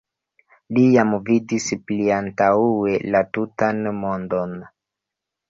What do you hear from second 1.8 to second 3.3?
pliantaŭe la